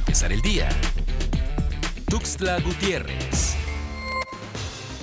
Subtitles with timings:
[0.00, 0.68] empezar el día.
[2.08, 3.59] Tuxtla Gutiérrez.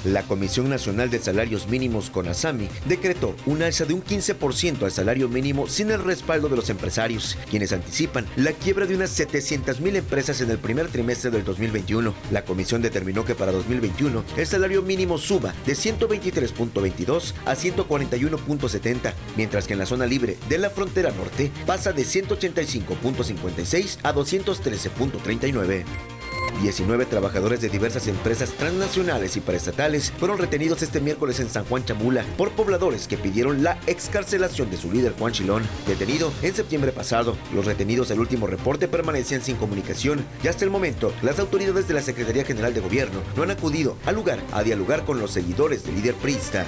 [0.07, 5.27] La Comisión Nacional de Salarios Mínimos CONASAMI decretó un alza de un 15% al salario
[5.27, 9.98] mínimo sin el respaldo de los empresarios, quienes anticipan la quiebra de unas 700 mil
[9.98, 12.14] empresas en el primer trimestre del 2021.
[12.32, 19.68] La comisión determinó que para 2021 el salario mínimo suba de 123.22 a 141.70, mientras
[19.68, 26.16] que en la zona libre de la frontera norte pasa de 185.56 a 213.39.
[26.61, 31.85] 19 trabajadores de diversas empresas transnacionales y paraestatales fueron retenidos este miércoles en San Juan
[31.85, 36.91] Chamula por pobladores que pidieron la excarcelación de su líder Juan Chilón, detenido en septiembre
[36.91, 37.38] pasado.
[37.53, 41.93] Los retenidos del último reporte permanecían sin comunicación y hasta el momento las autoridades de
[41.93, 45.83] la Secretaría General de Gobierno no han acudido al lugar a dialogar con los seguidores
[45.83, 46.66] del líder priista.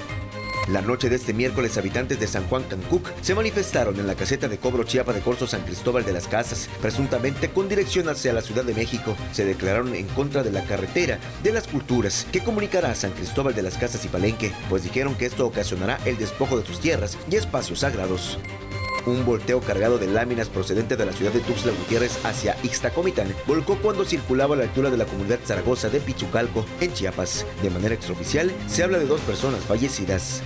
[0.72, 4.46] La noche de este miércoles, habitantes de San Juan Cancuc se manifestaron en la caseta
[4.46, 8.40] de cobro Chiapa de Corso San Cristóbal de las Casas, presuntamente con dirección hacia la
[8.40, 9.16] Ciudad de México.
[9.32, 13.52] Se declararon en contra de la carretera de las culturas que comunicará a San Cristóbal
[13.52, 17.18] de las Casas y Palenque, pues dijeron que esto ocasionará el despojo de sus tierras
[17.28, 18.38] y espacios sagrados.
[19.06, 23.76] Un volteo cargado de láminas procedente de la ciudad de Tuxtla Gutiérrez hacia Ixtacomitán volcó
[23.76, 27.44] cuando circulaba a la altura de la comunidad Zaragoza de Pichucalco, en Chiapas.
[27.62, 30.42] De manera extraoficial, se habla de dos personas fallecidas.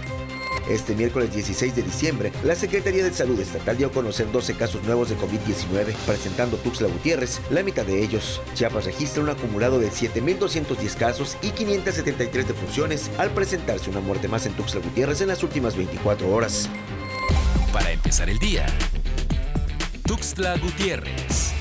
[0.69, 4.83] Este miércoles 16 de diciembre, la Secretaría de Salud Estatal dio a conocer 12 casos
[4.85, 8.41] nuevos de COVID-19, presentando Tuxtla Gutiérrez la mitad de ellos.
[8.55, 14.47] Chiapas registra un acumulado de 7.210 casos y 573 defunciones al presentarse una muerte más
[14.47, 16.69] en Tuxtla Gutiérrez en las últimas 24 horas.
[17.73, 18.67] Para empezar el día.
[20.07, 21.54] Tuxtla Gutiérrez.